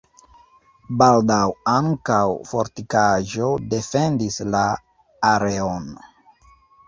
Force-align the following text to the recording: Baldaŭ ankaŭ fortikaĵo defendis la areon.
Baldaŭ 1.01 1.41
ankaŭ 1.73 2.21
fortikaĵo 2.53 3.51
defendis 3.75 4.41
la 4.57 4.65
areon. 5.35 5.87